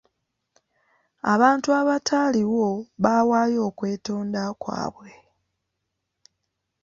Abantu 1.33 1.69
abataaliwo 1.79 2.67
baawaayo 3.03 3.59
okwetonda 3.69 4.43
kwabwe. 4.61 5.11